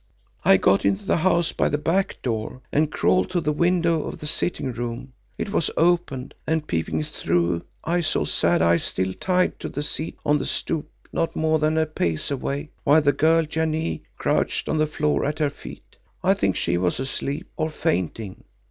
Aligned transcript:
I 0.43 0.57
got 0.57 0.83
into 0.83 1.05
the 1.05 1.17
house 1.17 1.51
by 1.51 1.69
the 1.69 1.77
back 1.77 2.19
door 2.23 2.63
and 2.73 2.91
crawled 2.91 3.29
to 3.29 3.39
the 3.39 3.51
window 3.51 4.01
of 4.01 4.17
the 4.17 4.25
sitting 4.25 4.71
room. 4.71 5.13
It 5.37 5.51
was 5.51 5.69
open 5.77 6.31
and 6.47 6.65
peeping 6.65 7.03
through 7.03 7.61
I 7.83 8.01
saw 8.01 8.25
Sad 8.25 8.63
Eyes 8.63 8.83
still 8.83 9.13
tied 9.13 9.59
to 9.59 9.69
the 9.69 9.83
seat 9.83 10.17
on 10.25 10.39
the 10.39 10.47
stoep 10.47 10.87
not 11.13 11.35
more 11.35 11.59
than 11.59 11.77
a 11.77 11.85
pace 11.85 12.31
away, 12.31 12.71
while 12.83 13.03
the 13.03 13.13
girl 13.13 13.43
Janee 13.45 14.01
crouched 14.17 14.67
on 14.67 14.79
the 14.79 14.87
floor 14.87 15.23
at 15.23 15.37
her 15.37 15.51
feet—I 15.51 16.33
think 16.33 16.55
she 16.55 16.79
was 16.79 16.99
asleep 16.99 17.51
or 17.55 17.69
fainting. 17.69 18.43